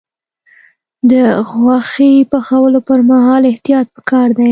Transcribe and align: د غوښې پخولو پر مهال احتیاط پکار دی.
د 1.11 1.11
غوښې 1.59 2.13
پخولو 2.31 2.79
پر 2.87 2.99
مهال 3.09 3.41
احتیاط 3.51 3.87
پکار 3.95 4.27
دی. 4.37 4.49